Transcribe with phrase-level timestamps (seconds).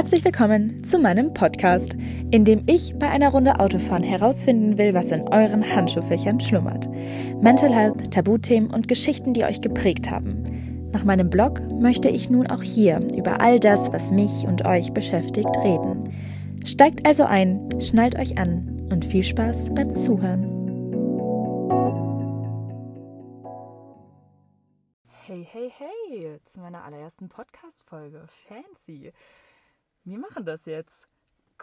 [0.00, 1.92] Herzlich willkommen zu meinem Podcast,
[2.30, 6.88] in dem ich bei einer Runde Autofahren herausfinden will, was in euren Handschuhfächern schlummert.
[7.42, 10.88] Mental Health, Tabuthemen und Geschichten, die euch geprägt haben.
[10.90, 14.90] Nach meinem Blog möchte ich nun auch hier über all das, was mich und euch
[14.94, 16.16] beschäftigt, reden.
[16.64, 20.60] Steigt also ein, schnallt euch an und viel Spaß beim Zuhören.
[25.26, 28.24] Hey, hey, hey, zu meiner allerersten Podcast-Folge.
[28.26, 29.12] Fancy
[30.04, 31.06] wir machen das jetzt.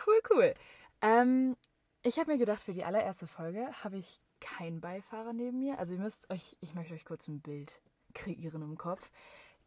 [0.06, 0.54] Cool, cool.
[1.02, 1.56] Ähm,
[2.04, 5.80] ich habe mir gedacht, für die allererste Folge habe ich keinen Beifahrer neben mir.
[5.80, 7.82] Also ihr müsst euch, ich möchte euch kurz ein Bild
[8.14, 9.12] kreieren im Kopf.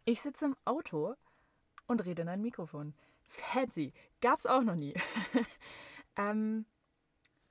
[0.04, 1.14] Ich sitze im Auto
[1.86, 2.94] und rede in ein Mikrofon.
[3.26, 3.92] Fancy.
[4.20, 4.94] Gab's auch noch nie.
[6.16, 6.66] ähm,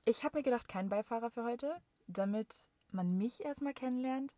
[0.04, 2.54] ich habe mir gedacht, kein Beifahrer für heute, damit
[2.90, 4.34] man mich erstmal kennenlernt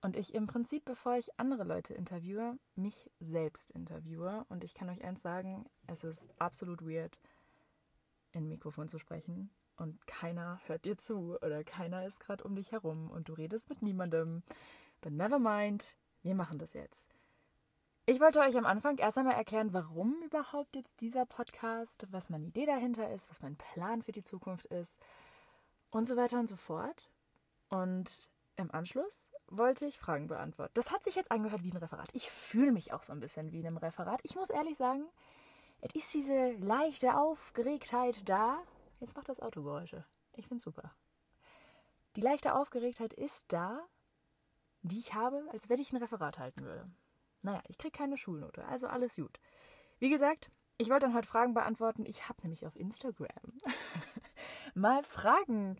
[0.00, 4.44] und ich im Prinzip, bevor ich andere Leute interviewe, mich selbst interviewe.
[4.48, 7.20] Und ich kann euch eins sagen, es ist absolut weird,
[8.32, 12.72] in Mikrofon zu sprechen und keiner hört dir zu oder keiner ist gerade um dich
[12.72, 14.42] herum und du redest mit niemandem.
[15.00, 17.14] But never mind, wir machen das jetzt.
[18.06, 22.46] Ich wollte euch am Anfang erst einmal erklären, warum überhaupt jetzt dieser Podcast, was meine
[22.46, 24.98] Idee dahinter ist, was mein Plan für die Zukunft ist
[25.90, 27.10] und so weiter und so fort.
[27.68, 30.72] Und im Anschluss wollte ich Fragen beantworten.
[30.74, 32.08] Das hat sich jetzt angehört wie ein Referat.
[32.12, 34.20] Ich fühle mich auch so ein bisschen wie in einem Referat.
[34.24, 35.04] Ich muss ehrlich sagen,
[35.80, 38.58] es ist diese leichte Aufgeregtheit da.
[39.00, 40.04] Jetzt macht das Auto Geräusche.
[40.34, 40.92] Ich finde super.
[42.16, 43.80] Die leichte Aufgeregtheit ist da,
[44.82, 46.90] die ich habe, als wenn ich ein Referat halten würde.
[47.42, 49.38] Naja, ich kriege keine Schulnote, also alles gut.
[49.98, 52.06] Wie gesagt, ich wollte dann heute Fragen beantworten.
[52.06, 53.28] Ich habe nämlich auf Instagram
[54.74, 55.76] mal Fragen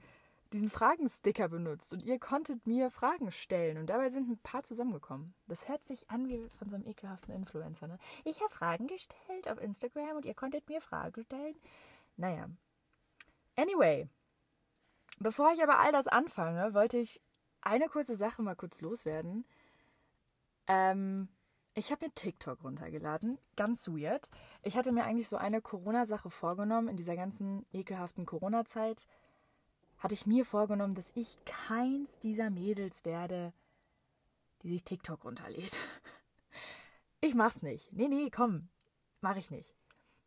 [0.52, 5.34] diesen Fragensticker benutzt und ihr konntet mir Fragen stellen und dabei sind ein paar zusammengekommen.
[5.46, 7.86] Das hört sich an wie von so einem ekelhaften Influencer.
[7.86, 7.98] Ne?
[8.24, 11.56] Ich habe Fragen gestellt auf Instagram und ihr konntet mir Fragen stellen.
[12.16, 12.48] Naja.
[13.56, 14.08] Anyway,
[15.18, 17.20] bevor ich aber all das anfange, wollte ich
[17.60, 19.44] eine kurze Sache mal kurz loswerden.
[20.66, 21.28] Ähm,
[21.74, 23.38] ich habe mir TikTok runtergeladen.
[23.54, 24.30] Ganz weird.
[24.62, 29.06] Ich hatte mir eigentlich so eine Corona-Sache vorgenommen in dieser ganzen ekelhaften Corona-Zeit
[29.98, 33.52] hatte ich mir vorgenommen, dass ich keins dieser Mädels werde,
[34.62, 35.76] die sich TikTok runterlädt.
[37.20, 37.92] Ich mach's nicht.
[37.92, 38.68] Nee, nee, komm.
[39.20, 39.74] Mach ich nicht.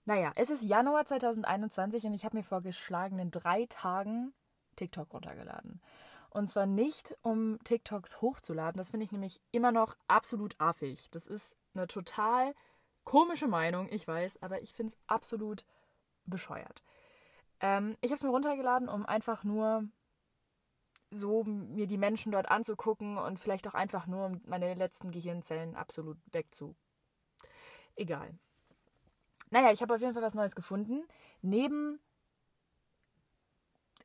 [0.03, 4.33] Naja, es ist Januar 2021 und ich habe mir vor geschlagenen drei Tagen
[4.75, 5.79] TikTok runtergeladen.
[6.31, 8.77] Und zwar nicht, um TikToks hochzuladen.
[8.77, 11.09] Das finde ich nämlich immer noch absolut affig.
[11.11, 12.53] Das ist eine total
[13.03, 15.65] komische Meinung, ich weiß, aber ich finde es absolut
[16.25, 16.83] bescheuert.
[17.61, 19.87] Ähm, ich habe es mir runtergeladen, um einfach nur
[21.11, 25.75] so mir die Menschen dort anzugucken und vielleicht auch einfach nur um meine letzten Gehirnzellen
[25.75, 26.75] absolut wegzu.
[27.95, 28.37] Egal.
[29.49, 31.03] Naja, ich habe auf jeden Fall was Neues gefunden.
[31.41, 31.99] Neben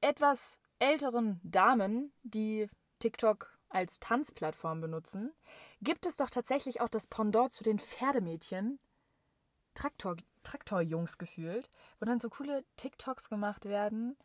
[0.01, 2.69] etwas älteren Damen, die
[2.99, 5.33] TikTok als Tanzplattform benutzen,
[5.81, 8.81] gibt es doch tatsächlich auch das Pendant zu den Pferdemädchen,
[9.75, 14.17] Traktor, Traktorjungs gefühlt, wo dann so coole TikToks gemacht werden.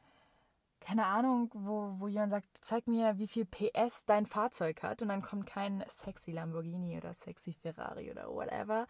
[0.79, 5.01] Keine Ahnung, wo, wo jemand sagt, zeig mir, wie viel PS dein Fahrzeug hat.
[5.01, 8.87] Und dann kommt kein sexy Lamborghini oder sexy Ferrari oder whatever,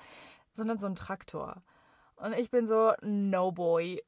[0.52, 1.62] sondern so ein Traktor.
[2.16, 4.02] Und ich bin so, no boy.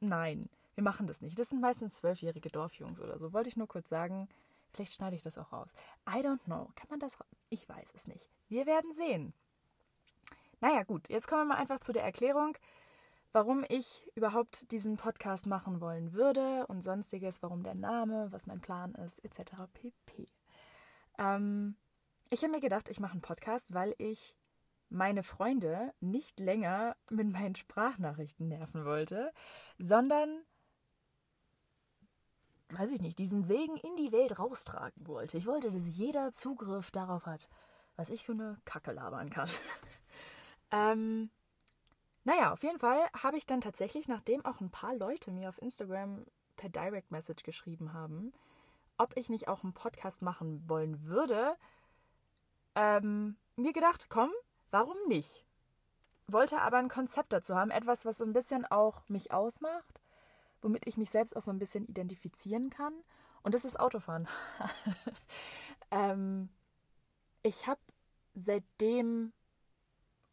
[0.00, 1.38] Nein, wir machen das nicht.
[1.38, 3.32] Das sind meistens zwölfjährige Dorfjungs oder so.
[3.32, 4.28] Wollte ich nur kurz sagen.
[4.72, 5.74] Vielleicht schneide ich das auch raus.
[6.08, 6.70] I don't know.
[6.76, 7.16] Kann man das?
[7.48, 8.30] Ich weiß es nicht.
[8.48, 9.32] Wir werden sehen.
[10.60, 12.56] Naja, gut, jetzt kommen wir mal einfach zu der Erklärung,
[13.32, 18.60] warum ich überhaupt diesen Podcast machen wollen würde und sonstiges, warum der Name, was mein
[18.60, 19.52] Plan ist, etc.
[19.74, 20.26] pp.
[21.18, 21.76] Ähm,
[22.30, 24.36] ich habe mir gedacht, ich mache einen Podcast, weil ich
[24.88, 29.32] meine Freunde nicht länger mit meinen Sprachnachrichten nerven wollte,
[29.78, 30.44] sondern,
[32.70, 35.38] weiß ich nicht, diesen Segen in die Welt raustragen wollte.
[35.38, 37.48] Ich wollte, dass jeder Zugriff darauf hat,
[37.96, 39.48] was ich für eine Kacke labern kann.
[40.70, 41.30] Ähm,
[42.24, 45.62] naja, auf jeden Fall habe ich dann tatsächlich, nachdem auch ein paar Leute mir auf
[45.62, 46.26] Instagram
[46.56, 48.32] per Direct Message geschrieben haben,
[48.98, 51.56] ob ich nicht auch einen Podcast machen wollen würde,
[52.74, 54.30] ähm, mir gedacht, komm,
[54.70, 55.44] warum nicht?
[56.26, 60.00] Wollte aber ein Konzept dazu haben, etwas, was so ein bisschen auch mich ausmacht,
[60.60, 62.92] womit ich mich selbst auch so ein bisschen identifizieren kann.
[63.42, 64.26] Und das ist Autofahren.
[65.92, 66.48] ähm,
[67.42, 67.80] ich habe
[68.34, 69.32] seitdem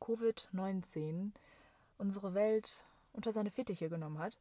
[0.03, 1.31] Covid-19
[1.97, 2.83] unsere Welt
[3.13, 4.37] unter seine Fittiche genommen hat,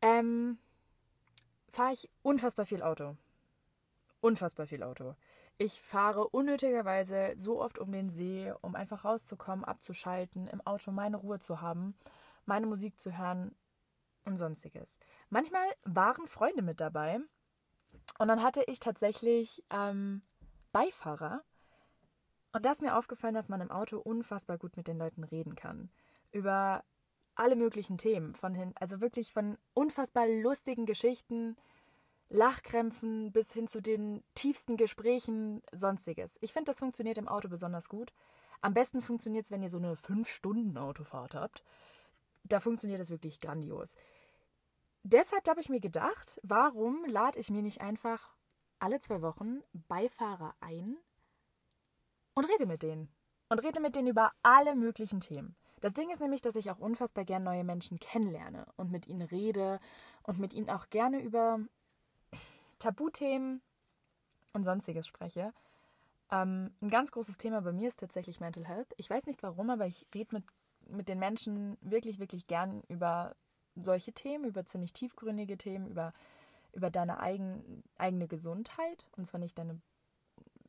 [0.00, 0.58] ähm,
[1.70, 3.16] fahre ich unfassbar viel Auto.
[4.20, 5.16] unfassbar viel Auto.
[5.58, 11.16] Ich fahre unnötigerweise so oft um den See, um einfach rauszukommen, abzuschalten, im Auto meine
[11.16, 11.96] Ruhe zu haben,
[12.46, 13.54] meine Musik zu hören
[14.24, 14.98] und sonstiges.
[15.28, 17.18] Manchmal waren Freunde mit dabei
[18.18, 20.22] und dann hatte ich tatsächlich ähm,
[20.72, 21.42] Beifahrer.
[22.52, 25.54] Und da ist mir aufgefallen, dass man im Auto unfassbar gut mit den Leuten reden
[25.54, 25.90] kann.
[26.32, 26.84] Über
[27.34, 28.34] alle möglichen Themen.
[28.34, 31.56] Von hin, also wirklich von unfassbar lustigen Geschichten,
[32.28, 36.38] Lachkrämpfen bis hin zu den tiefsten Gesprächen, sonstiges.
[36.40, 38.12] Ich finde, das funktioniert im Auto besonders gut.
[38.62, 41.64] Am besten funktioniert es, wenn ihr so eine 5-Stunden-Autofahrt habt.
[42.44, 43.94] Da funktioniert das wirklich grandios.
[45.02, 48.34] Deshalb habe ich mir gedacht, warum lade ich mir nicht einfach
[48.78, 50.96] alle zwei Wochen Beifahrer ein
[52.34, 53.08] und rede mit denen.
[53.48, 55.54] Und rede mit denen über alle möglichen Themen.
[55.82, 59.22] Das Ding ist nämlich, dass ich auch unfassbar gern neue Menschen kennenlerne und mit ihnen
[59.22, 59.80] rede
[60.22, 61.58] und mit ihnen auch gerne über
[62.78, 63.60] Tabuthemen
[64.52, 65.52] und sonstiges spreche.
[66.30, 68.94] Ähm, ein ganz großes Thema bei mir ist tatsächlich Mental Health.
[68.96, 70.44] Ich weiß nicht warum, aber ich rede mit,
[70.88, 73.34] mit den Menschen wirklich, wirklich gern über
[73.76, 76.12] solche Themen, über ziemlich tiefgründige Themen, über,
[76.72, 79.04] über deine eigen, eigene Gesundheit.
[79.16, 79.80] Und zwar nicht deine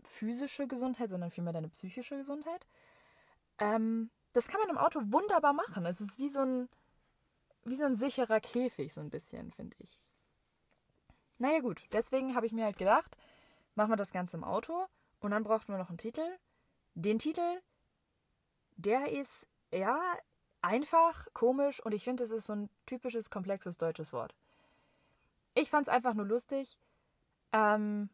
[0.07, 2.65] physische Gesundheit, sondern vielmehr deine psychische Gesundheit.
[3.59, 5.85] Ähm, das kann man im Auto wunderbar machen.
[5.85, 6.69] Es ist wie so ein,
[7.63, 9.99] wie so ein sicherer Käfig, so ein bisschen, finde ich.
[11.37, 11.83] Naja, gut.
[11.91, 13.17] Deswegen habe ich mir halt gedacht,
[13.75, 14.85] machen wir das Ganze im Auto
[15.19, 16.25] und dann brauchten wir noch einen Titel.
[16.95, 17.61] Den Titel,
[18.75, 19.99] der ist, ja,
[20.61, 24.33] einfach, komisch und ich finde, es ist so ein typisches, komplexes deutsches Wort.
[25.55, 26.79] Ich fand es einfach nur lustig,
[27.51, 28.09] ähm,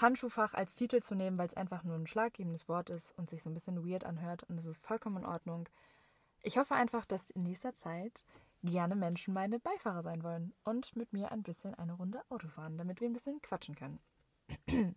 [0.00, 3.42] Handschuhfach als Titel zu nehmen, weil es einfach nur ein schlaggebendes Wort ist und sich
[3.42, 5.68] so ein bisschen weird anhört und es ist vollkommen in Ordnung.
[6.42, 8.24] Ich hoffe einfach, dass in nächster Zeit
[8.62, 12.78] gerne Menschen meine Beifahrer sein wollen und mit mir ein bisschen eine Runde Auto fahren,
[12.78, 14.00] damit wir ein bisschen quatschen können.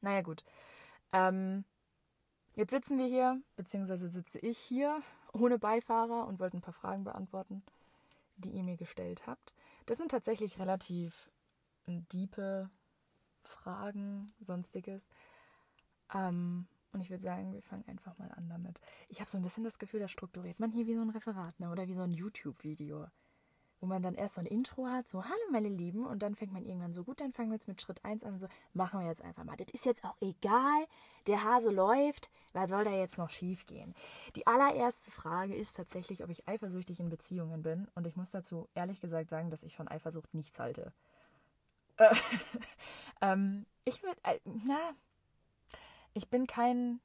[0.00, 0.44] naja, gut.
[1.12, 1.64] Ähm,
[2.56, 5.02] Jetzt sitzen wir hier, beziehungsweise sitze ich hier
[5.34, 7.62] ohne Beifahrer und wollte ein paar Fragen beantworten,
[8.36, 9.54] die ihr mir gestellt habt.
[9.84, 11.30] Das sind tatsächlich relativ
[11.86, 12.70] diepe
[13.46, 15.08] Fragen, sonstiges.
[16.14, 18.80] Ähm, und ich würde sagen, wir fangen einfach mal an damit.
[19.08, 21.58] Ich habe so ein bisschen das Gefühl, da strukturiert man hier wie so ein Referat
[21.60, 21.70] ne?
[21.70, 23.06] oder wie so ein YouTube-Video
[23.80, 26.52] wo man dann erst so ein Intro hat, so Hallo meine Lieben, und dann fängt
[26.52, 29.06] man irgendwann so gut, dann fangen wir jetzt mit Schritt 1 an, so machen wir
[29.06, 29.56] jetzt einfach mal.
[29.56, 30.86] Das ist jetzt auch egal,
[31.26, 33.94] der Hase läuft, was soll da jetzt noch schief gehen?
[34.34, 38.68] Die allererste Frage ist tatsächlich, ob ich eifersüchtig in Beziehungen bin, und ich muss dazu
[38.74, 40.92] ehrlich gesagt sagen, dass ich von Eifersucht nichts halte.
[41.96, 42.14] Äh,
[43.20, 44.94] ähm, ich würde, äh, na,
[46.14, 47.00] ich bin kein,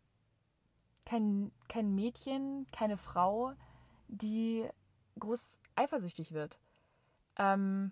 [1.05, 3.53] kein, kein Mädchen, keine Frau,
[4.07, 4.67] die
[5.19, 6.59] groß eifersüchtig wird.
[7.37, 7.91] Ähm,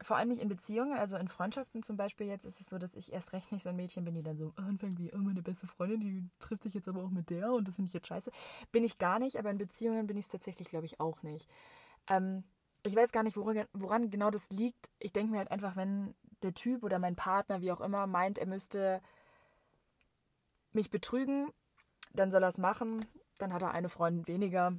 [0.00, 2.94] vor allem nicht in Beziehungen, also in Freundschaften zum Beispiel jetzt ist es so, dass
[2.94, 5.42] ich erst recht nicht so ein Mädchen bin, die dann so anfängt wie, oh, meine
[5.42, 8.06] beste Freundin, die trifft sich jetzt aber auch mit der und das finde ich jetzt
[8.06, 8.30] scheiße.
[8.70, 11.50] Bin ich gar nicht, aber in Beziehungen bin ich es tatsächlich, glaube ich, auch nicht.
[12.08, 12.44] Ähm,
[12.88, 14.90] ich weiß gar nicht, woran, woran genau das liegt.
[14.98, 18.38] Ich denke mir halt einfach, wenn der Typ oder mein Partner, wie auch immer, meint,
[18.38, 19.00] er müsste
[20.72, 21.52] mich betrügen,
[22.12, 23.04] dann soll er es machen.
[23.38, 24.72] Dann hat er eine Freundin weniger.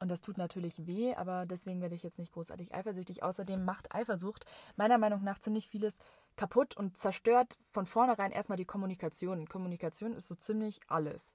[0.00, 3.22] Und das tut natürlich weh, aber deswegen werde ich jetzt nicht großartig eifersüchtig.
[3.22, 5.98] Außerdem macht Eifersucht meiner Meinung nach ziemlich vieles
[6.36, 9.46] kaputt und zerstört von vornherein erstmal die Kommunikation.
[9.46, 11.34] Kommunikation ist so ziemlich alles.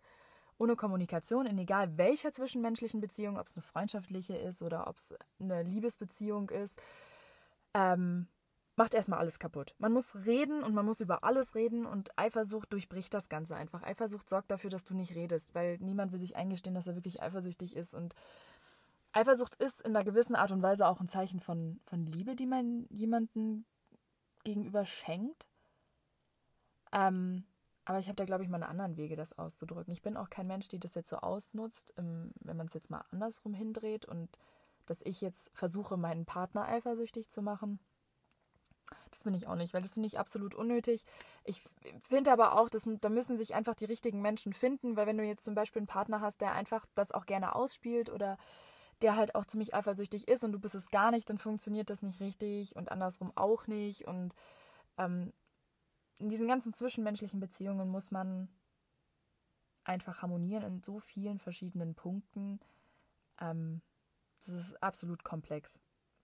[0.57, 5.15] Ohne Kommunikation, in egal welcher zwischenmenschlichen Beziehung, ob es eine freundschaftliche ist oder ob es
[5.39, 6.79] eine Liebesbeziehung ist,
[7.73, 8.27] ähm,
[8.77, 9.75] macht erstmal alles kaputt.
[9.77, 13.83] Man muss reden und man muss über alles reden und Eifersucht durchbricht das Ganze einfach.
[13.83, 17.21] Eifersucht sorgt dafür, dass du nicht redest, weil niemand will sich eingestehen, dass er wirklich
[17.21, 18.15] eifersüchtig ist und
[19.13, 22.45] Eifersucht ist in einer gewissen Art und Weise auch ein Zeichen von, von Liebe, die
[22.45, 23.65] man jemandem
[24.43, 25.47] gegenüber schenkt.
[26.91, 27.45] Ähm,
[27.85, 29.93] aber ich habe da, glaube ich, mal einen anderen Wege, das auszudrücken.
[29.93, 32.89] Ich bin auch kein Mensch, die das jetzt so ausnutzt, ähm, wenn man es jetzt
[32.89, 34.39] mal andersrum hindreht und
[34.87, 37.79] dass ich jetzt versuche, meinen Partner eifersüchtig zu machen.
[39.09, 41.03] Das bin ich auch nicht, weil das finde ich absolut unnötig.
[41.43, 41.63] Ich
[42.01, 45.23] finde aber auch, dass, da müssen sich einfach die richtigen Menschen finden, weil wenn du
[45.23, 48.37] jetzt zum Beispiel einen Partner hast, der einfach das auch gerne ausspielt oder
[49.01, 52.01] der halt auch ziemlich eifersüchtig ist und du bist es gar nicht, dann funktioniert das
[52.01, 54.07] nicht richtig und andersrum auch nicht.
[54.07, 54.35] Und
[54.97, 55.33] ähm,
[56.17, 58.49] in diesen ganzen zwischenmenschlichen Beziehungen muss man
[59.83, 62.59] einfach harmonieren in so vielen verschiedenen Punkten.
[63.39, 63.81] Ähm,
[64.39, 65.79] das ist absolut komplex.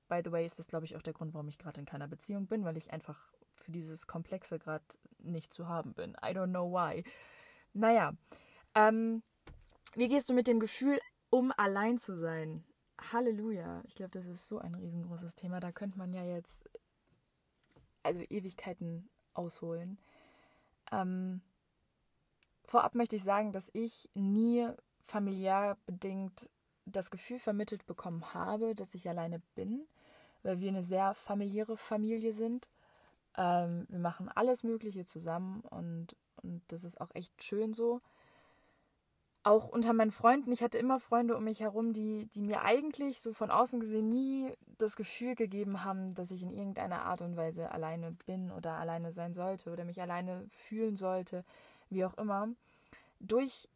[0.07, 2.07] By the way, ist das, glaube ich, auch der Grund, warum ich gerade in keiner
[2.07, 4.83] Beziehung bin, weil ich einfach für dieses Komplexe gerade
[5.19, 6.12] nicht zu haben bin.
[6.15, 7.03] I don't know why.
[7.74, 8.13] Naja,
[8.75, 9.24] ähm,
[9.95, 11.00] wie gehst du mit dem Gefühl
[11.31, 12.63] um allein zu sein.
[13.12, 13.81] Halleluja.
[13.88, 15.60] Ich glaube, das ist so ein riesengroßes Thema.
[15.60, 16.69] Da könnte man ja jetzt
[18.03, 19.97] also Ewigkeiten ausholen.
[20.91, 21.41] Ähm,
[22.65, 24.67] vorab möchte ich sagen, dass ich nie
[25.03, 26.50] familiär bedingt
[26.85, 29.88] das Gefühl vermittelt bekommen habe, dass ich alleine bin,
[30.43, 32.69] weil wir eine sehr familiäre Familie sind.
[33.38, 38.01] Ähm, wir machen alles Mögliche zusammen und, und das ist auch echt schön so
[39.43, 43.21] auch unter meinen Freunden, ich hatte immer Freunde um mich herum, die, die mir eigentlich
[43.21, 47.38] so von außen gesehen nie das Gefühl gegeben haben, dass ich in irgendeiner Art und
[47.38, 51.43] Weise alleine bin oder alleine sein sollte oder mich alleine fühlen sollte,
[51.89, 52.50] wie auch immer.
[53.19, 53.67] Durch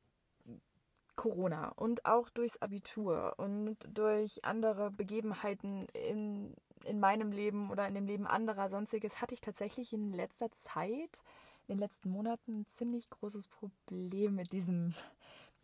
[1.16, 6.54] Corona und auch durchs Abitur und durch andere Begebenheiten in,
[6.84, 11.22] in meinem Leben oder in dem Leben anderer sonstiges hatte ich tatsächlich in letzter Zeit,
[11.68, 14.94] in den letzten Monaten ein ziemlich großes Problem mit diesem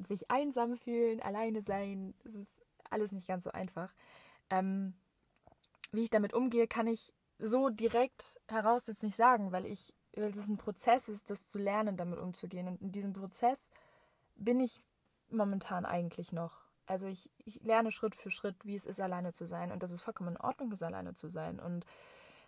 [0.08, 2.14] sich einsam fühlen, alleine sein.
[2.24, 3.94] Das ist alles nicht ganz so einfach.
[4.50, 4.94] Ähm,
[5.92, 10.32] wie ich damit umgehe, kann ich so direkt heraus jetzt nicht sagen, weil ich, weil
[10.32, 12.68] es ein Prozess ist, das zu lernen, damit umzugehen.
[12.68, 13.72] Und in diesem Prozess
[14.36, 14.82] bin ich
[15.30, 16.62] momentan eigentlich noch.
[16.86, 19.72] Also ich, ich lerne Schritt für Schritt, wie es ist, alleine zu sein.
[19.72, 21.60] Und dass es vollkommen in Ordnung ist, alleine zu sein.
[21.60, 21.86] Und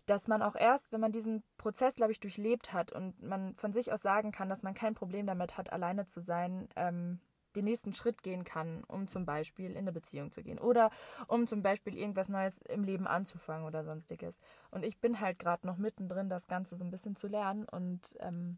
[0.05, 3.71] dass man auch erst, wenn man diesen Prozess, glaube ich, durchlebt hat und man von
[3.71, 7.21] sich aus sagen kann, dass man kein Problem damit hat, alleine zu sein, ähm,
[7.55, 10.89] den nächsten Schritt gehen kann, um zum Beispiel in eine Beziehung zu gehen oder
[11.27, 14.39] um zum Beispiel irgendwas Neues im Leben anzufangen oder sonstiges.
[14.71, 18.15] Und ich bin halt gerade noch mittendrin, das Ganze so ein bisschen zu lernen und
[18.19, 18.57] ähm,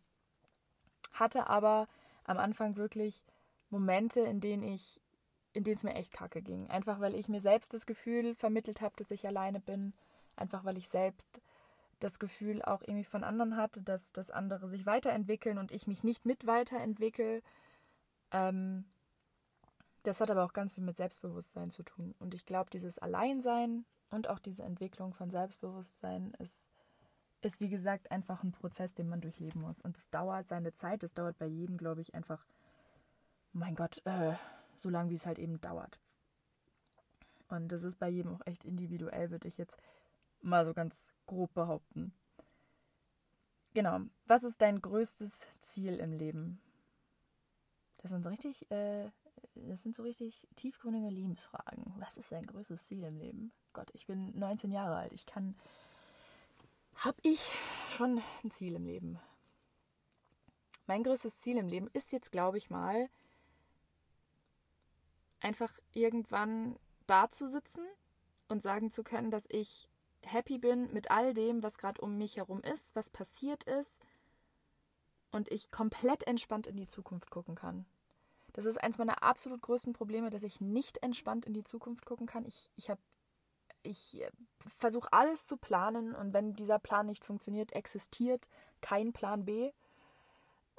[1.14, 1.88] hatte aber
[2.24, 3.24] am Anfang wirklich
[3.70, 5.02] Momente, in denen ich,
[5.54, 6.70] in denen es mir echt kacke ging.
[6.70, 9.94] Einfach weil ich mir selbst das Gefühl vermittelt habe, dass ich alleine bin.
[10.36, 11.42] Einfach weil ich selbst
[12.00, 16.04] das Gefühl auch irgendwie von anderen hatte, dass, dass andere sich weiterentwickeln und ich mich
[16.04, 17.42] nicht mit weiterentwickle.
[18.32, 18.86] Ähm,
[20.04, 22.14] das hat aber auch ganz viel mit Selbstbewusstsein zu tun.
[22.20, 26.70] Und ich glaube, dieses Alleinsein und auch diese Entwicklung von Selbstbewusstsein ist,
[27.42, 29.82] ist, wie gesagt, einfach ein Prozess, den man durchleben muss.
[29.82, 31.04] Und es dauert seine Zeit.
[31.04, 32.46] Es dauert bei jedem, glaube ich, einfach,
[33.52, 34.34] mein Gott, äh,
[34.76, 36.00] so lange, wie es halt eben dauert.
[37.48, 39.80] Und das ist bei jedem auch echt individuell, würde ich jetzt
[40.42, 42.14] mal so ganz grob behaupten.
[43.74, 44.00] Genau.
[44.26, 46.62] Was ist dein größtes Ziel im Leben?
[48.06, 49.10] Das sind so richtig, äh,
[49.56, 51.92] das sind so richtig tiefgründige Lebensfragen.
[51.98, 53.52] Was ist dein größtes Ziel im Leben?
[53.74, 55.12] Gott, ich bin 19 Jahre alt.
[55.12, 55.56] Ich kann.
[56.98, 57.52] Hab ich
[57.90, 59.18] schon ein Ziel im Leben?
[60.86, 63.10] Mein größtes Ziel im Leben ist jetzt, glaube ich mal,
[65.40, 67.88] einfach irgendwann da zu sitzen
[68.50, 69.90] und sagen zu können, dass ich
[70.22, 74.06] happy bin mit all dem, was gerade um mich herum ist, was passiert ist
[75.36, 77.86] und ich komplett entspannt in die Zukunft gucken kann.
[78.54, 82.26] Das ist eins meiner absolut größten Probleme, dass ich nicht entspannt in die Zukunft gucken
[82.26, 82.46] kann.
[82.46, 82.90] Ich, ich
[83.84, 84.32] ich äh,
[84.80, 88.50] versuche alles zu planen und wenn dieser Plan nicht funktioniert, existiert
[88.82, 89.72] kein Plan B.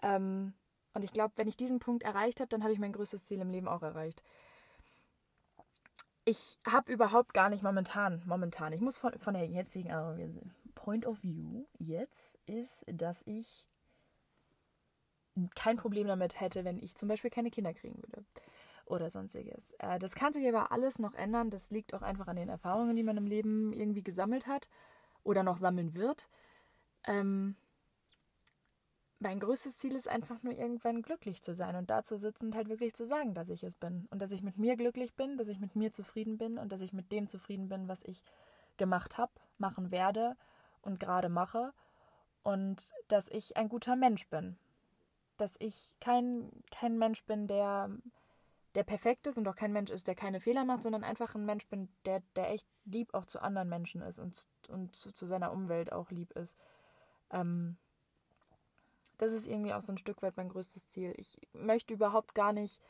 [0.02, 0.54] Ähm,
[0.94, 3.40] und ich glaube, wenn ich diesen Punkt erreicht habe, dann habe ich mein größtes Ziel
[3.40, 4.22] im Leben auch erreicht.
[6.25, 10.40] Ich habe überhaupt gar nicht momentan, momentan, ich muss von, von der jetzigen also
[10.75, 13.66] Point of View jetzt ist, dass ich
[15.55, 18.25] kein Problem damit hätte, wenn ich zum Beispiel keine Kinder kriegen würde
[18.87, 19.73] oder sonstiges.
[19.78, 21.50] Äh, das kann sich aber alles noch ändern.
[21.50, 24.69] Das liegt auch einfach an den Erfahrungen, die man im Leben irgendwie gesammelt hat
[25.25, 26.28] oder noch sammeln wird.
[27.05, 27.57] Ähm,
[29.19, 32.95] mein größtes Ziel ist einfach nur irgendwann glücklich zu sein und dazu sitzend halt wirklich
[32.95, 35.59] zu sagen, dass ich es bin und dass ich mit mir glücklich bin, dass ich
[35.59, 38.25] mit mir zufrieden bin und dass ich mit dem zufrieden bin, was ich
[38.76, 40.37] gemacht habe, machen werde
[40.83, 41.73] und gerade mache
[42.43, 44.59] und dass ich ein guter Mensch bin
[45.37, 47.90] dass ich kein, kein Mensch bin, der,
[48.75, 51.47] der perfekt ist und auch kein Mensch ist, der keine Fehler macht, sondern einfach ein
[51.47, 55.26] Mensch bin, der, der echt lieb auch zu anderen Menschen ist und, und zu, zu
[55.26, 56.59] seiner Umwelt auch lieb ist.
[57.31, 57.76] Ähm,
[59.19, 61.14] das ist irgendwie auch so ein Stück weit mein größtes Ziel.
[61.16, 62.83] Ich möchte überhaupt gar nicht,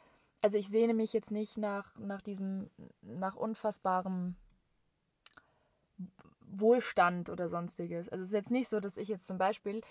[0.43, 4.37] also ich sehne mich jetzt nicht nach, nach diesem, nach unfassbarem
[6.41, 8.09] Wohlstand oder sonstiges.
[8.09, 9.83] Also es ist jetzt nicht so, dass ich jetzt zum Beispiel,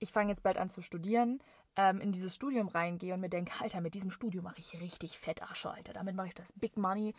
[0.00, 1.42] ich fange jetzt bald an zu studieren,
[1.76, 5.18] ähm, in dieses Studium reingehe und mir denke, Alter, mit diesem Studium mache ich richtig
[5.18, 5.92] fett Asche, Alter.
[5.92, 7.14] Damit mache ich das Big Money.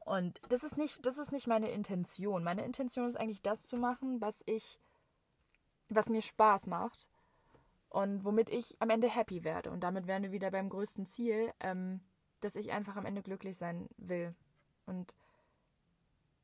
[0.00, 2.44] Und das ist nicht, das ist nicht meine Intention.
[2.44, 4.78] Meine Intention ist eigentlich das zu machen, was ich,
[5.88, 7.08] was mir Spaß macht
[7.88, 9.70] und womit ich am Ende happy werde.
[9.70, 12.00] Und damit wären wir wieder beim größten Ziel, ähm,
[12.40, 14.34] dass ich einfach am Ende glücklich sein will.
[14.84, 15.16] Und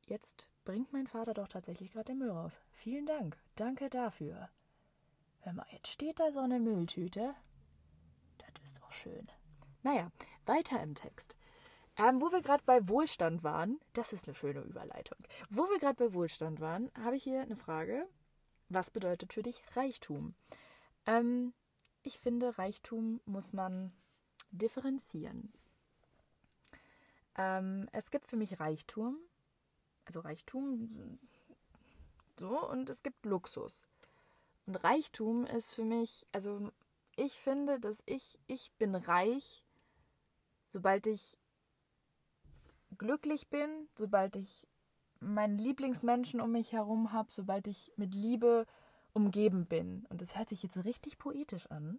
[0.07, 2.61] jetzt bringt mein Vater doch tatsächlich gerade den Müll raus.
[2.71, 3.37] Vielen Dank.
[3.57, 4.49] Danke dafür.
[5.41, 7.35] Hör mal, jetzt steht da so eine Mülltüte.
[8.39, 9.31] Das ist doch schön.
[9.83, 10.11] Naja,
[10.47, 11.37] weiter im Text.
[11.97, 15.19] Ähm, wo wir gerade bei Wohlstand waren, das ist eine schöne Überleitung.
[15.49, 18.07] Wo wir gerade bei Wohlstand waren, habe ich hier eine Frage.
[18.69, 20.35] was bedeutet für dich Reichtum?
[21.05, 21.53] Ähm,
[22.03, 23.93] ich finde, Reichtum muss man
[24.53, 25.53] differenzieren.
[27.37, 29.17] Ähm, es gibt für mich Reichtum,
[30.05, 31.19] also Reichtum
[32.39, 33.89] so, und es gibt Luxus.
[34.71, 36.71] Und Reichtum ist für mich, also
[37.17, 39.65] ich finde, dass ich, ich bin reich,
[40.65, 41.37] sobald ich
[42.97, 44.69] glücklich bin, sobald ich
[45.19, 48.65] meinen Lieblingsmenschen um mich herum habe, sobald ich mit Liebe
[49.13, 50.07] umgeben bin.
[50.09, 51.99] Und das hört sich jetzt richtig poetisch an.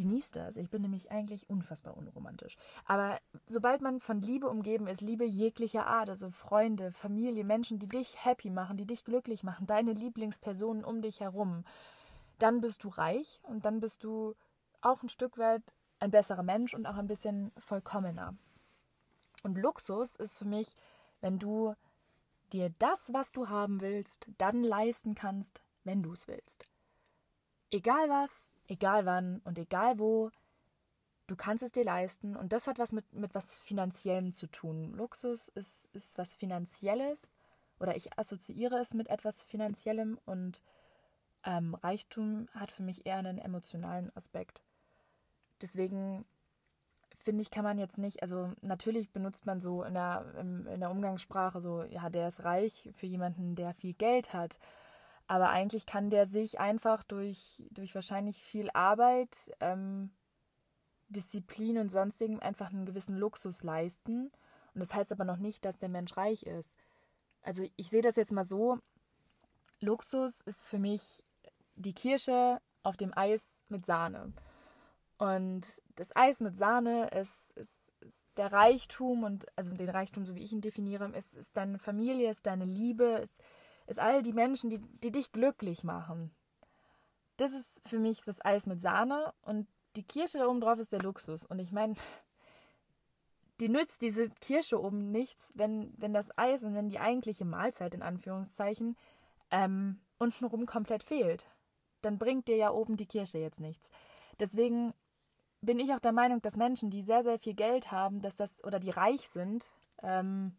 [0.00, 0.56] Genießt das.
[0.56, 2.56] Ich bin nämlich eigentlich unfassbar unromantisch.
[2.86, 7.86] Aber sobald man von Liebe umgeben ist, Liebe jeglicher Art, also Freunde, Familie, Menschen, die
[7.86, 11.64] dich happy machen, die dich glücklich machen, deine Lieblingspersonen um dich herum,
[12.38, 14.34] dann bist du reich und dann bist du
[14.80, 15.62] auch ein Stück weit
[15.98, 18.34] ein besserer Mensch und auch ein bisschen vollkommener.
[19.42, 20.76] Und Luxus ist für mich,
[21.20, 21.74] wenn du
[22.54, 26.69] dir das, was du haben willst, dann leisten kannst, wenn du es willst.
[27.70, 30.30] Egal was, egal wann und egal wo,
[31.26, 34.92] du kannst es dir leisten und das hat was mit, mit was Finanziellem zu tun.
[34.94, 37.32] Luxus ist, ist was Finanzielles
[37.78, 40.62] oder ich assoziiere es mit etwas Finanziellem und
[41.44, 44.62] ähm, Reichtum hat für mich eher einen emotionalen Aspekt.
[45.62, 46.24] Deswegen
[47.16, 50.90] finde ich, kann man jetzt nicht, also natürlich benutzt man so in der, in der
[50.90, 54.58] Umgangssprache so, ja, der ist reich für jemanden, der viel Geld hat.
[55.30, 60.10] Aber eigentlich kann der sich einfach durch, durch wahrscheinlich viel Arbeit, ähm,
[61.08, 64.32] Disziplin und sonstigem einfach einen gewissen Luxus leisten.
[64.74, 66.74] Und das heißt aber noch nicht, dass der Mensch reich ist.
[67.42, 68.80] Also ich sehe das jetzt mal so,
[69.78, 71.22] Luxus ist für mich
[71.76, 74.32] die Kirsche auf dem Eis mit Sahne.
[75.18, 80.34] Und das Eis mit Sahne ist, ist, ist, der Reichtum und also den Reichtum, so
[80.34, 83.40] wie ich ihn definiere, ist, ist deine Familie, ist deine Liebe, ist,
[83.90, 86.30] ist all die Menschen, die, die dich glücklich machen.
[87.36, 89.66] Das ist für mich das Eis mit Sahne und
[89.96, 91.44] die Kirsche da oben drauf ist der Luxus.
[91.44, 91.94] Und ich meine,
[93.58, 97.94] die nützt diese Kirsche oben nichts, wenn, wenn das Eis und wenn die eigentliche Mahlzeit
[97.94, 98.96] in Anführungszeichen
[99.50, 101.46] ähm, untenrum komplett fehlt.
[102.00, 103.90] Dann bringt dir ja oben die Kirsche jetzt nichts.
[104.38, 104.94] Deswegen
[105.62, 108.62] bin ich auch der Meinung, dass Menschen, die sehr, sehr viel Geld haben, dass das
[108.62, 109.66] oder die reich sind,
[110.02, 110.54] ähm,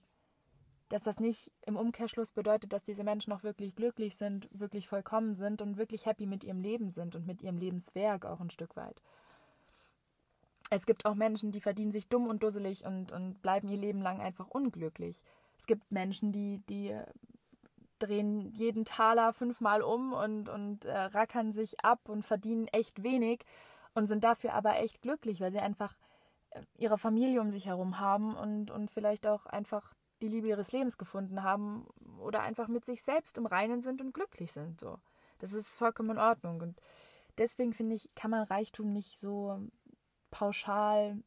[0.92, 5.36] dass das nicht im Umkehrschluss bedeutet, dass diese Menschen auch wirklich glücklich sind, wirklich vollkommen
[5.36, 8.76] sind und wirklich happy mit ihrem Leben sind und mit ihrem Lebenswerk auch ein Stück
[8.76, 9.02] weit.
[10.70, 14.02] Es gibt auch Menschen, die verdienen sich dumm und dusselig und, und bleiben ihr Leben
[14.02, 15.24] lang einfach unglücklich.
[15.58, 16.98] Es gibt Menschen, die, die
[18.00, 23.46] drehen jeden Taler fünfmal um und, und äh, rackern sich ab und verdienen echt wenig
[23.94, 25.96] und sind dafür aber echt glücklich, weil sie einfach
[26.50, 30.72] äh, ihre Familie um sich herum haben und, und vielleicht auch einfach die Liebe ihres
[30.72, 31.88] Lebens gefunden haben
[32.20, 34.80] oder einfach mit sich selbst im Reinen sind und glücklich sind.
[34.80, 35.00] So.
[35.40, 36.62] Das ist vollkommen in Ordnung.
[36.62, 36.82] Und
[37.38, 39.60] deswegen finde ich, kann man Reichtum nicht so
[40.30, 41.22] pauschal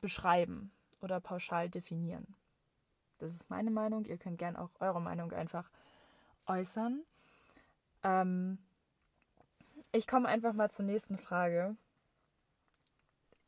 [0.00, 2.34] beschreiben oder pauschal definieren.
[3.18, 4.04] Das ist meine Meinung.
[4.04, 5.70] Ihr könnt gern auch eure Meinung einfach
[6.46, 7.02] äußern.
[8.02, 8.58] Ähm,
[9.92, 11.76] ich komme einfach mal zur nächsten Frage.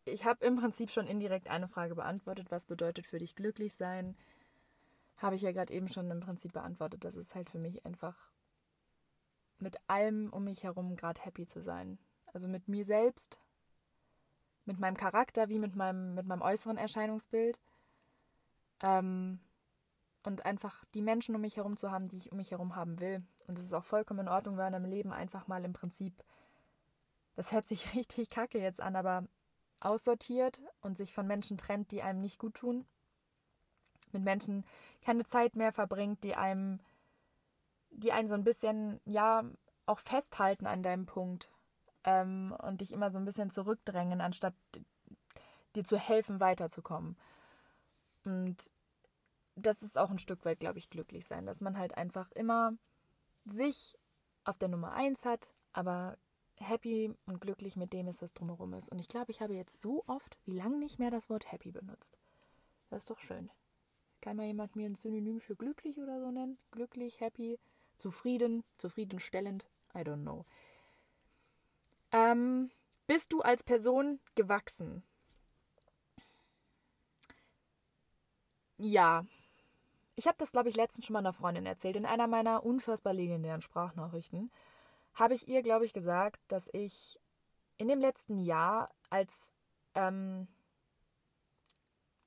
[0.04, 2.50] Ich habe im Prinzip schon indirekt eine Frage beantwortet.
[2.50, 4.16] Was bedeutet für dich glücklich sein?
[5.16, 7.04] Habe ich ja gerade eben schon im Prinzip beantwortet.
[7.04, 8.16] Das ist halt für mich einfach
[9.58, 11.98] mit allem um mich herum gerade happy zu sein.
[12.26, 13.40] Also mit mir selbst,
[14.64, 17.60] mit meinem Charakter wie mit meinem, mit meinem äußeren Erscheinungsbild.
[18.80, 19.40] Ähm,
[20.24, 22.98] und einfach die Menschen um mich herum zu haben, die ich um mich herum haben
[22.98, 23.22] will.
[23.46, 26.24] Und es ist auch vollkommen in Ordnung, wenn man im Leben einfach mal im Prinzip,
[27.36, 29.26] das hört sich richtig kacke jetzt an, aber
[29.80, 32.86] aussortiert und sich von Menschen trennt, die einem nicht gut tun.
[34.14, 34.64] Mit Menschen
[35.04, 36.80] keine Zeit mehr verbringt, die einem,
[37.90, 39.44] die einen so ein bisschen, ja,
[39.86, 41.50] auch festhalten an deinem Punkt
[42.04, 44.54] ähm, und dich immer so ein bisschen zurückdrängen, anstatt
[45.76, 47.16] dir zu helfen, weiterzukommen.
[48.24, 48.70] Und
[49.56, 52.72] das ist auch ein Stück weit, glaube ich, glücklich sein, dass man halt einfach immer
[53.44, 53.98] sich
[54.44, 56.16] auf der Nummer eins hat, aber
[56.58, 58.90] happy und glücklich mit dem ist, was drumherum ist.
[58.90, 61.72] Und ich glaube, ich habe jetzt so oft wie lange nicht mehr das Wort happy
[61.72, 62.16] benutzt.
[62.90, 63.50] Das ist doch schön.
[64.24, 66.56] Kann mal jemand mir ein Synonym für glücklich oder so nennen?
[66.70, 67.58] Glücklich, happy,
[67.98, 69.66] zufrieden, zufriedenstellend?
[69.94, 70.46] I don't know.
[72.10, 72.70] Ähm,
[73.06, 75.02] bist du als Person gewachsen?
[78.78, 79.26] Ja,
[80.16, 81.96] ich habe das, glaube ich, letztens schon mal einer Freundin erzählt.
[81.96, 84.50] In einer meiner unfassbar legendären Sprachnachrichten
[85.12, 87.20] habe ich ihr, glaube ich, gesagt, dass ich
[87.76, 89.52] in dem letzten Jahr als,
[89.94, 90.48] ähm,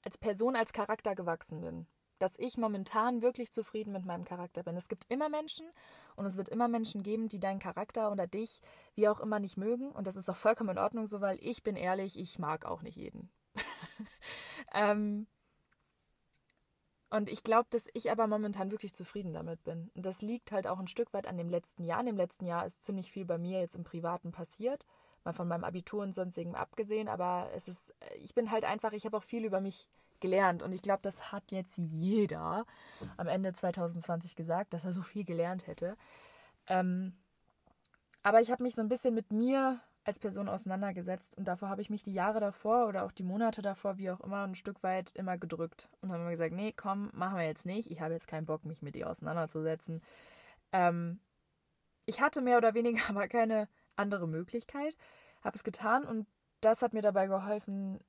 [0.07, 1.85] als Person, als Charakter gewachsen bin.
[2.19, 4.75] dass ich momentan wirklich zufrieden mit meinem Charakter bin.
[4.75, 5.67] Es gibt immer Menschen
[6.15, 8.61] und es wird immer Menschen geben, die deinen Charakter oder dich
[8.95, 9.91] wie auch immer nicht mögen.
[9.91, 12.81] Und das ist auch vollkommen in Ordnung so, weil ich bin ehrlich, ich mag auch
[12.81, 13.29] nicht jeden.
[14.73, 15.27] ähm,
[17.11, 19.91] und ich glaube, dass ich aber momentan wirklich zufrieden damit bin.
[19.93, 21.99] Und das liegt halt auch ein Stück weit an dem letzten Jahr.
[21.99, 24.85] In dem letzten Jahr ist ziemlich viel bei mir jetzt im Privaten passiert.
[25.27, 27.09] Mal von meinem Abitur und sonstigem abgesehen.
[27.09, 29.89] Aber es ist, ich bin halt einfach, ich habe auch viel über mich
[30.21, 30.63] gelernt.
[30.63, 32.65] Und ich glaube, das hat jetzt jeder
[33.17, 35.97] am Ende 2020 gesagt, dass er so viel gelernt hätte.
[36.67, 37.13] Ähm,
[38.23, 41.81] aber ich habe mich so ein bisschen mit mir als Person auseinandergesetzt und davor habe
[41.81, 44.81] ich mich die Jahre davor oder auch die Monate davor, wie auch immer, ein Stück
[44.81, 47.91] weit immer gedrückt und habe immer gesagt, nee, komm, machen wir jetzt nicht.
[47.91, 50.01] Ich habe jetzt keinen Bock, mich mit dir auseinanderzusetzen.
[50.71, 51.19] Ähm,
[52.05, 54.97] ich hatte mehr oder weniger aber keine andere Möglichkeit,
[55.43, 56.27] habe es getan und
[56.61, 57.99] das hat mir dabei geholfen,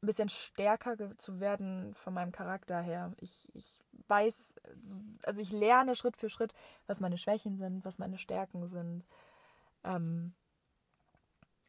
[0.00, 3.12] ein bisschen stärker zu werden von meinem Charakter her.
[3.20, 4.54] Ich, ich weiß,
[5.24, 6.54] also ich lerne Schritt für Schritt,
[6.86, 9.04] was meine Schwächen sind, was meine Stärken sind.
[9.82, 10.34] Ähm,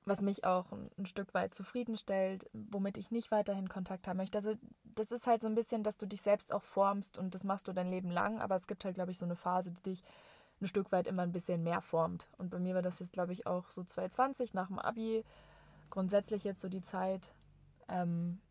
[0.10, 4.38] was mich auch ein Stück weit zufriedenstellt, womit ich nicht weiterhin Kontakt haben möchte.
[4.38, 7.44] Also das ist halt so ein bisschen, dass du dich selbst auch formst und das
[7.44, 9.82] machst du dein Leben lang, aber es gibt halt, glaube ich, so eine Phase, die
[9.82, 10.04] dich
[10.62, 12.28] ein Stück weit immer ein bisschen mehr formt.
[12.38, 15.24] Und bei mir war das jetzt, glaube ich, auch so 2020 nach dem Abi,
[15.90, 17.34] grundsätzlich jetzt so die Zeit,
[17.88, 18.42] ähm,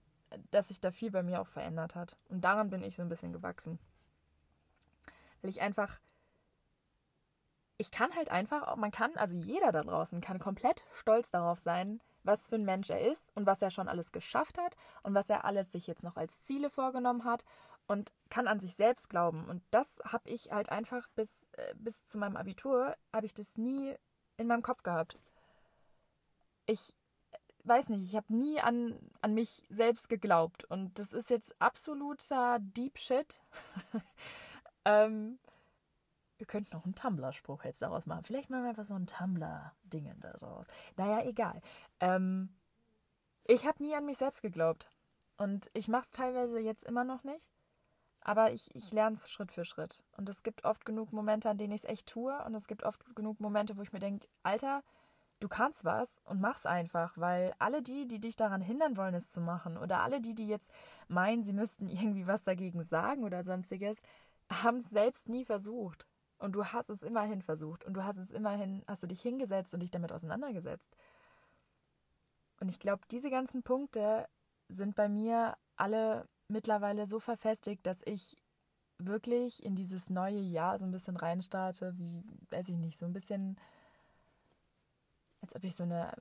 [0.50, 2.16] dass sich da viel bei mir auch verändert hat.
[2.28, 3.78] Und daran bin ich so ein bisschen gewachsen.
[5.40, 6.00] Weil ich einfach
[7.78, 12.00] ich kann halt einfach, man kann, also jeder da draußen kann komplett stolz darauf sein,
[12.24, 15.30] was für ein Mensch er ist und was er schon alles geschafft hat und was
[15.30, 17.44] er alles sich jetzt noch als Ziele vorgenommen hat
[17.88, 19.48] und kann an sich selbst glauben.
[19.48, 23.56] Und das habe ich halt einfach bis, äh, bis zu meinem Abitur, habe ich das
[23.56, 23.96] nie
[24.36, 25.18] in meinem Kopf gehabt.
[26.66, 26.94] Ich
[27.64, 30.64] weiß nicht, ich habe nie an, an mich selbst geglaubt.
[30.64, 33.42] Und das ist jetzt absoluter Deep Shit.
[34.84, 35.38] ähm,
[36.36, 38.24] wir könnten noch einen Tumblr-Spruch jetzt daraus machen.
[38.24, 40.66] Vielleicht machen wir einfach so ein Tumblr-Dingen daraus.
[40.96, 41.60] Naja, egal.
[42.00, 42.54] Ähm,
[43.44, 44.90] ich habe nie an mich selbst geglaubt.
[45.38, 47.50] Und ich mache es teilweise jetzt immer noch nicht.
[48.20, 50.02] Aber ich, ich lerne es Schritt für Schritt.
[50.16, 52.36] Und es gibt oft genug Momente, an denen ich es echt tue.
[52.44, 54.82] Und es gibt oft genug Momente, wo ich mir denke, Alter,
[55.40, 57.16] du kannst was und mach's einfach.
[57.16, 60.48] Weil alle die, die dich daran hindern wollen, es zu machen, oder alle die, die
[60.48, 60.70] jetzt
[61.08, 63.98] meinen, sie müssten irgendwie was dagegen sagen oder sonstiges,
[64.50, 66.06] haben es selbst nie versucht.
[66.38, 69.74] Und du hast es immerhin versucht und du hast es immerhin, hast du dich hingesetzt
[69.74, 70.96] und dich damit auseinandergesetzt.
[72.60, 74.28] Und ich glaube, diese ganzen Punkte
[74.68, 78.36] sind bei mir alle mittlerweile so verfestigt, dass ich
[78.98, 83.12] wirklich in dieses neue Jahr so ein bisschen reinstarte, wie, weiß ich nicht, so ein
[83.12, 83.56] bisschen,
[85.40, 86.12] als ob ich so eine,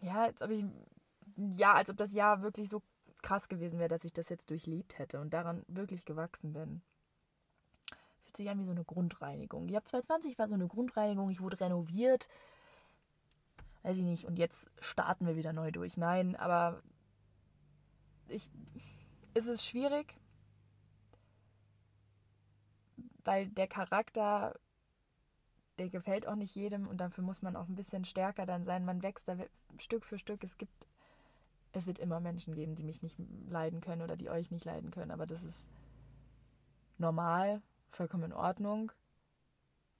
[0.00, 0.64] ja, als ob ich,
[1.36, 2.82] ja, als ob das Jahr wirklich so
[3.22, 6.82] krass gewesen wäre, dass ich das jetzt durchlebt hätte und daran wirklich gewachsen bin
[8.32, 9.68] fühlt sich an wie so eine Grundreinigung.
[9.68, 12.28] Ich habe 2020 war so eine Grundreinigung, ich wurde renoviert.
[13.82, 14.24] Weiß ich nicht.
[14.24, 15.96] Und jetzt starten wir wieder neu durch.
[15.96, 16.82] Nein, aber
[18.32, 18.48] ich,
[19.34, 20.14] es ist schwierig,
[23.24, 24.58] weil der Charakter,
[25.78, 28.84] der gefällt auch nicht jedem und dafür muss man auch ein bisschen stärker dann sein.
[28.84, 29.36] Man wächst da
[29.78, 30.42] Stück für Stück.
[30.44, 30.88] Es gibt,
[31.72, 33.18] es wird immer Menschen geben, die mich nicht
[33.48, 35.68] leiden können oder die euch nicht leiden können, aber das ist
[36.98, 38.92] normal vollkommen in Ordnung.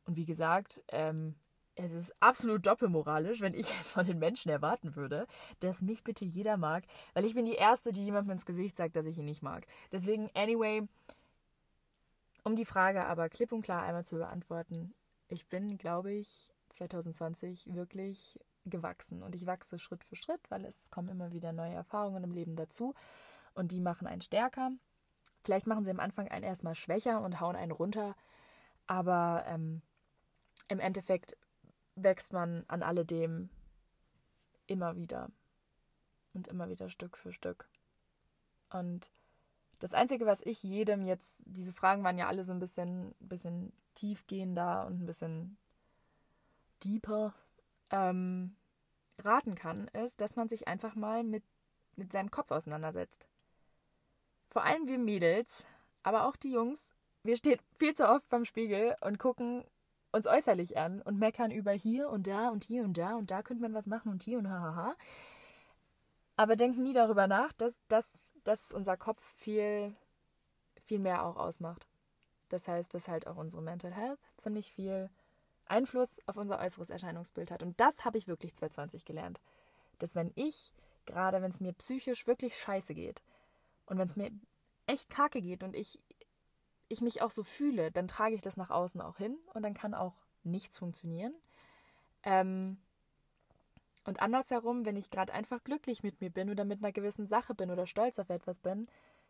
[0.05, 1.37] Und wie gesagt, ähm,
[1.75, 5.27] es ist absolut doppelmoralisch, wenn ich jetzt von den Menschen erwarten würde,
[5.61, 8.97] dass mich bitte jeder mag, weil ich bin die Erste, die jemandem ins Gesicht sagt,
[8.97, 9.67] dass ich ihn nicht mag.
[9.91, 10.87] Deswegen, anyway,
[12.45, 14.95] um die Frage aber klipp und klar einmal zu beantworten,
[15.29, 20.91] ich bin, glaube ich, 2020 wirklich gewachsen und ich wachse Schritt für Schritt, weil es
[20.91, 22.95] kommen immer wieder neue Erfahrungen im Leben dazu
[23.55, 24.71] und die machen einen stärker.
[25.45, 28.15] Vielleicht machen sie am Anfang einen erstmal schwächer und hauen einen runter,
[28.87, 29.83] aber ähm,
[30.69, 31.37] im Endeffekt
[32.03, 33.51] wächst man an alledem
[34.67, 35.31] immer wieder
[36.35, 37.69] und immer wieder Stück für Stück.
[38.71, 39.11] Und
[39.81, 43.73] das Einzige, was ich jedem jetzt, diese Fragen waren ja alle so ein bisschen, bisschen
[43.95, 45.59] tiefgehender und ein bisschen
[46.85, 47.35] deeper,
[47.91, 48.57] ähm,
[49.19, 51.45] raten kann, ist, dass man sich einfach mal mit,
[51.97, 53.29] mit seinem Kopf auseinandersetzt
[54.53, 55.67] vor allem wir Mädels,
[56.03, 59.65] aber auch die Jungs, wir stehen viel zu oft beim Spiegel und gucken
[60.13, 63.43] uns äußerlich an und meckern über hier und da und hier und da und da
[63.43, 64.95] könnte man was machen und hier und hahaha.
[66.37, 69.95] Aber denken nie darüber nach, dass, dass, dass unser Kopf viel,
[70.85, 71.87] viel mehr auch ausmacht.
[72.49, 75.11] Das heißt, dass halt auch unsere Mental Health ziemlich viel
[75.67, 77.63] Einfluss auf unser äußeres Erscheinungsbild hat.
[77.63, 79.41] Und das habe ich wirklich 2020 gelernt.
[79.99, 80.73] Dass wenn ich,
[81.07, 83.23] gerade wenn es mir psychisch wirklich scheiße geht,
[83.87, 84.31] und wenn es mir
[84.87, 85.99] echt kacke geht und ich,
[86.93, 89.75] ich mich auch so fühle, dann trage ich das nach außen auch hin und dann
[89.75, 91.35] kann auch nichts funktionieren.
[92.23, 92.79] Ähm,
[94.05, 97.55] und andersherum, wenn ich gerade einfach glücklich mit mir bin oder mit einer gewissen Sache
[97.55, 98.89] bin oder stolz auf etwas bin,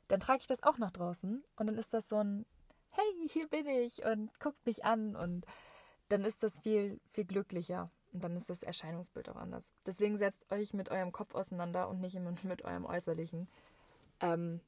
[0.08, 2.46] dann trage ich das auch nach draußen und dann ist das so ein
[2.94, 5.46] Hey, hier bin ich und guckt mich an und
[6.10, 9.72] dann ist das viel, viel glücklicher und dann ist das Erscheinungsbild auch anders.
[9.86, 13.48] Deswegen setzt euch mit eurem Kopf auseinander und nicht immer mit eurem Äußerlichen.
[14.20, 14.60] Ähm,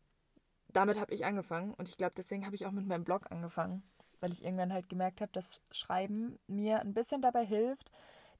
[0.74, 3.82] damit habe ich angefangen und ich glaube, deswegen habe ich auch mit meinem Blog angefangen,
[4.20, 7.90] weil ich irgendwann halt gemerkt habe, dass Schreiben mir ein bisschen dabei hilft,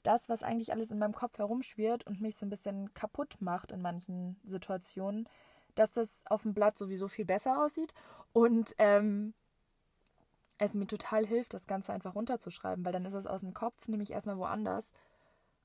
[0.03, 3.73] das, was eigentlich alles in meinem Kopf herumschwirrt und mich so ein bisschen kaputt macht
[3.73, 5.29] in manchen Situationen,
[5.75, 7.95] dass das auf dem Blatt sowieso viel besser aussieht
[8.33, 9.33] und ähm,
[10.59, 13.89] es mir total hilft, das Ganze einfach runterzuschreiben, weil dann ist es aus dem Kopf
[13.89, 14.93] nämlich erstmal woanders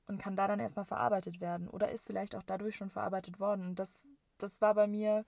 [0.06, 3.66] und kann da dann erstmal verarbeitet werden oder ist vielleicht auch dadurch schon verarbeitet worden.
[3.66, 5.24] Und das, das war bei mir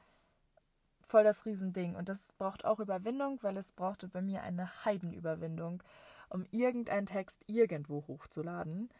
[1.06, 1.94] voll das Riesending.
[1.94, 5.82] Und das braucht auch Überwindung, weil es brauchte bei mir eine Heidenüberwindung,
[6.28, 8.90] um irgendeinen Text irgendwo hochzuladen.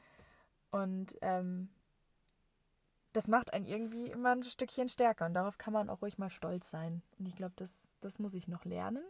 [0.70, 1.68] Und ähm,
[3.12, 6.30] das macht einen irgendwie immer ein Stückchen stärker und darauf kann man auch ruhig mal
[6.30, 7.02] stolz sein.
[7.18, 9.04] Und ich glaube, das, das muss ich noch lernen.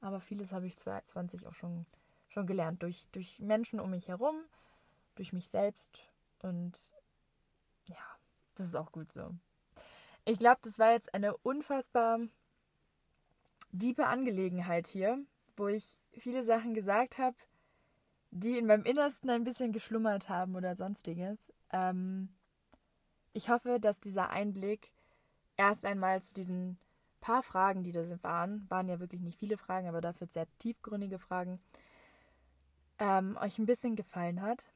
[0.00, 1.84] Aber vieles habe ich 2020 auch schon,
[2.28, 2.82] schon gelernt.
[2.82, 4.36] Durch, durch Menschen um mich herum,
[5.16, 6.00] durch mich selbst.
[6.42, 6.94] Und
[7.84, 7.96] ja,
[8.54, 9.34] das ist auch gut so.
[10.30, 12.20] Ich glaube, das war jetzt eine unfassbar
[13.72, 15.18] diepe Angelegenheit hier,
[15.56, 17.36] wo ich viele Sachen gesagt habe,
[18.30, 21.52] die in meinem Innersten ein bisschen geschlummert haben oder sonstiges.
[21.72, 22.28] Ähm,
[23.32, 24.92] ich hoffe, dass dieser Einblick
[25.56, 26.78] erst einmal zu diesen
[27.20, 31.18] paar Fragen, die da waren, waren ja wirklich nicht viele Fragen, aber dafür sehr tiefgründige
[31.18, 31.60] Fragen,
[33.00, 34.70] ähm, euch ein bisschen gefallen hat.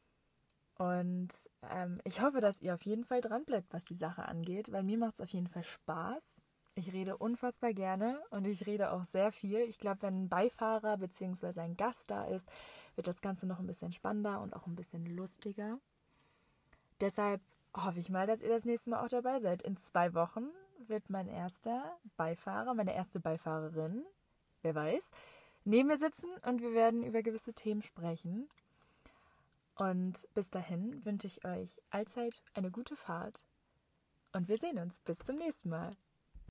[0.77, 1.29] Und
[1.71, 4.83] ähm, ich hoffe, dass ihr auf jeden Fall dran bleibt, was die Sache angeht, weil
[4.83, 6.43] mir macht es auf jeden Fall Spaß.
[6.77, 9.61] Ich rede unfassbar gerne und ich rede auch sehr viel.
[9.61, 11.61] Ich glaube, wenn ein Beifahrer bzw.
[11.61, 12.49] ein Gast da ist,
[12.97, 15.79] wird das Ganze noch ein bisschen spannender und auch ein bisschen lustiger.
[17.01, 17.41] Deshalb
[17.77, 19.63] hoffe ich mal, dass ihr das nächste Mal auch dabei seid.
[19.63, 20.49] In zwei Wochen
[20.89, 24.05] wird mein erster Beifahrer, meine erste Beifahrerin,
[24.63, 25.11] wer weiß,
[25.65, 28.49] neben mir sitzen und wir werden über gewisse Themen sprechen.
[29.77, 33.45] Und bis dahin wünsche ich euch allzeit eine gute Fahrt
[34.33, 35.97] und wir sehen uns bis zum nächsten Mal.